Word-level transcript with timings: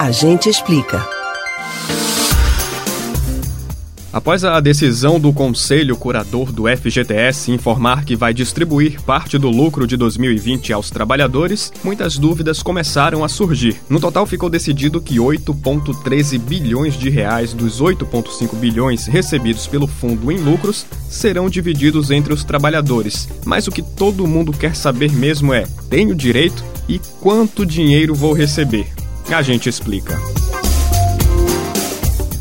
A 0.00 0.10
gente 0.10 0.48
explica. 0.48 1.06
Após 4.10 4.42
a 4.46 4.58
decisão 4.58 5.20
do 5.20 5.30
Conselho 5.30 5.94
Curador 5.94 6.50
do 6.50 6.64
FGTS 6.66 7.52
informar 7.52 8.06
que 8.06 8.16
vai 8.16 8.32
distribuir 8.32 8.98
parte 9.02 9.36
do 9.36 9.50
lucro 9.50 9.86
de 9.86 9.98
2020 9.98 10.72
aos 10.72 10.88
trabalhadores, 10.88 11.70
muitas 11.84 12.16
dúvidas 12.16 12.62
começaram 12.62 13.22
a 13.22 13.28
surgir. 13.28 13.78
No 13.90 14.00
total 14.00 14.24
ficou 14.24 14.48
decidido 14.48 15.02
que 15.02 15.16
8,13 15.16 16.38
bilhões 16.38 16.94
de 16.94 17.10
reais 17.10 17.52
dos 17.52 17.82
8,5 17.82 18.56
bilhões 18.56 19.04
recebidos 19.06 19.66
pelo 19.66 19.86
fundo 19.86 20.32
em 20.32 20.38
lucros 20.38 20.86
serão 21.10 21.50
divididos 21.50 22.10
entre 22.10 22.32
os 22.32 22.42
trabalhadores. 22.42 23.28
Mas 23.44 23.66
o 23.66 23.70
que 23.70 23.82
todo 23.82 24.26
mundo 24.26 24.50
quer 24.50 24.74
saber 24.74 25.12
mesmo 25.12 25.52
é: 25.52 25.66
tenho 25.90 26.14
direito 26.14 26.64
e 26.88 26.98
quanto 27.20 27.66
dinheiro 27.66 28.14
vou 28.14 28.32
receber? 28.32 28.99
A 29.34 29.42
gente 29.42 29.68
explica. 29.68 30.18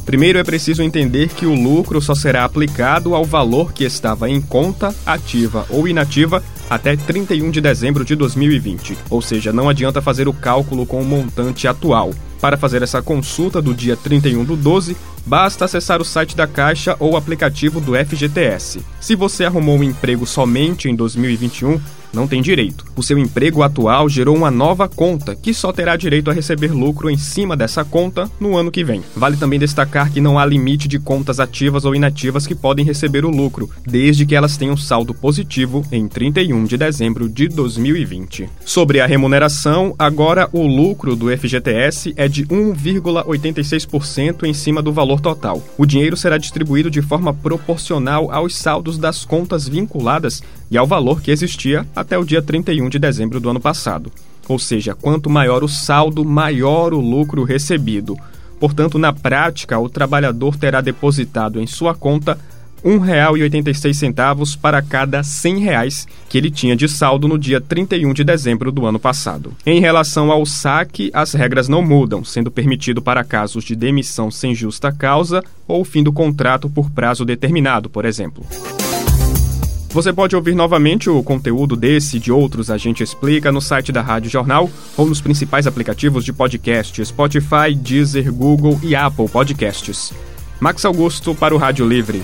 Primeiro 0.05 0.39
é 0.39 0.43
preciso 0.43 0.81
entender 0.81 1.30
que 1.30 1.45
o 1.45 1.53
lucro 1.53 2.02
só 2.02 2.16
será 2.16 2.43
aplicado 2.43 3.13
ao 3.13 3.23
valor 3.23 3.71
que 3.71 3.84
estava 3.84 4.27
em 4.27 4.41
conta, 4.41 4.94
ativa 5.05 5.67
ou 5.70 5.88
inativa 5.88 6.44
até 6.67 6.95
31 6.95 7.52
de 7.52 7.61
dezembro 7.61 8.03
de 8.03 8.16
2020. 8.16 8.97
Ou 9.07 9.21
seja, 9.21 9.53
não 9.53 9.70
adianta 9.70 10.02
fazer 10.02 10.27
o 10.27 10.33
cálculo 10.33 10.83
com 10.83 10.99
o 10.99 11.05
montante 11.05 11.67
atual. 11.67 12.11
Para 12.41 12.57
fazer 12.57 12.81
essa 12.81 13.03
consulta 13.03 13.61
do 13.61 13.73
dia 13.73 13.95
31 13.95 14.44
do 14.44 14.55
12, 14.55 14.97
basta 15.27 15.66
acessar 15.66 16.02
o 16.02 16.05
site 16.05 16.35
da 16.35 16.47
Caixa 16.47 16.95
ou 16.99 17.11
o 17.11 17.17
aplicativo 17.17 17.80
do 17.80 17.94
FGTS. 17.94 18.81
Se 18.99 19.13
você 19.13 19.45
arrumou 19.45 19.77
um 19.77 19.83
emprego 19.83 20.25
somente 20.25 20.89
em 20.89 20.95
2021, 20.95 21.80
não 22.13 22.27
tem 22.27 22.41
direito. 22.41 22.86
O 22.95 23.04
seu 23.04 23.18
emprego 23.18 23.63
atual 23.63 24.09
gerou 24.09 24.36
uma 24.36 24.52
nova 24.52 24.88
conta, 24.88 25.36
que 25.36 25.54
só 25.54 25.72
terá 25.72 25.95
direito 25.95 26.30
a 26.30 26.34
receber 26.34 26.72
lucro 26.72 27.09
em 27.09 27.17
cima 27.17 27.55
dessa 27.55 27.84
conta 27.84 28.30
no 28.40 28.58
ano 28.58 28.72
que 28.72 28.84
vem. 28.84 29.04
Vale 29.16 29.38
também 29.38 29.59
destacar 29.59 30.11
que 30.11 30.22
não 30.22 30.38
há 30.38 30.45
limite 30.45 30.88
de 30.88 31.00
contas 31.00 31.39
ativas 31.39 31.86
ou 31.86 31.95
inativas 31.95 32.45
que 32.48 32.56
podem 32.56 32.86
receber 32.86 33.25
o 33.25 33.30
lucro, 33.30 33.70
desde 33.86 34.25
que 34.25 34.36
elas 34.36 34.58
tenham 34.58 34.75
saldo 34.78 35.14
positivo 35.14 35.86
em 35.92 36.08
31 36.08 36.66
de 36.66 36.78
dezembro 36.78 37.30
de 37.30 37.48
2020. 37.48 38.50
Sobre 38.66 39.00
a 39.00 39.05
remuneração, 39.05 39.94
agora 39.98 40.50
o 40.52 40.66
lucro 40.66 41.16
do 41.16 41.30
FGTS 41.36 42.14
é 42.16 42.28
de 42.28 42.45
1,86% 42.45 44.44
em 44.44 44.53
cima 44.53 44.81
do 44.81 44.92
valor 44.92 45.20
total. 45.20 45.64
O 45.78 45.86
dinheiro 45.86 46.17
será 46.17 46.38
distribuído 46.38 46.89
de 46.89 47.02
forma 47.02 47.33
proporcional 47.33 48.31
aos 48.31 48.55
saldos 48.55 48.98
das 48.98 49.26
contas 49.26 49.67
vinculadas 49.67 50.42
e 50.72 50.78
ao 50.78 50.88
valor 50.88 51.22
que 51.22 51.31
existia 51.31 51.86
até 51.95 52.17
o 52.17 52.23
dia 52.23 52.42
31 52.42 52.89
de 52.89 53.00
dezembro 53.00 53.39
do 53.39 53.50
ano 53.50 53.59
passado. 53.59 54.12
Ou 54.48 54.58
seja, 54.58 54.95
quanto 54.95 55.30
maior 55.30 55.64
o 55.64 55.67
saldo, 55.67 56.26
maior 56.26 56.94
o 56.94 57.00
lucro 57.00 57.44
recebido. 57.44 58.17
Portanto, 58.59 58.98
na 58.98 59.14
prática, 59.14 59.80
o 59.80 59.88
trabalhador 59.88 60.58
terá 60.58 60.81
depositado 60.81 61.61
em 61.61 61.67
sua 61.67 61.94
conta 61.94 62.38
R$ 62.84 62.92
1,86 62.92 64.58
para 64.58 64.81
cada 64.81 65.22
100 65.22 65.59
reais 65.59 66.08
que 66.30 66.38
ele 66.38 66.50
tinha 66.50 66.76
de 66.76 66.88
saldo 66.88 67.28
no 67.28 67.38
dia 67.38 67.59
31 67.59 68.14
de 68.14 68.23
dezembro 68.23 68.72
do 68.72 68.86
ano 68.86 69.00
passado. 69.00 69.54
Em 69.66 69.80
relação 69.80 70.31
ao 70.31 70.45
saque, 70.45 71.11
as 71.14 71.33
regras 71.33 71.67
não 71.67 71.81
mudam, 71.81 72.23
sendo 72.23 72.50
permitido 72.50 73.02
para 73.02 73.23
casos 73.23 73.64
de 73.64 73.76
demissão 73.76 74.31
sem 74.31 74.56
justa 74.56 74.92
causa 74.92 75.44
ou 75.67 75.83
fim 75.83 76.04
do 76.04 76.14
contrato 76.14 76.70
por 76.70 76.89
prazo 76.89 77.26
determinado, 77.26 77.89
por 77.89 78.06
exemplo. 78.06 78.45
Você 79.92 80.14
pode 80.14 80.36
ouvir 80.36 80.54
novamente 80.54 81.09
o 81.09 81.22
conteúdo 81.23 81.76
desse 81.76 82.18
e 82.18 82.20
de 82.20 82.32
outros 82.32 82.70
A 82.70 82.78
Gente 82.78 83.02
Explica 83.02 83.52
no 83.52 83.59
site 83.59 83.92
da 83.92 84.02
Rádio 84.02 84.30
Jornal 84.30 84.70
ou 84.95 85.08
nos 85.08 85.20
principais 85.20 85.66
aplicativos 85.66 86.23
de 86.23 86.32
podcast 86.32 87.04
Spotify, 87.04 87.73
Deezer, 87.76 88.32
Google 88.32 88.80
e 88.84 88.95
Apple 88.95 89.28
Podcasts. 89.28 90.14
Max 90.60 90.86
Augusto 90.86 91.34
para 91.34 91.56
o 91.56 91.58
Rádio 91.58 91.88
Livre. 91.88 92.23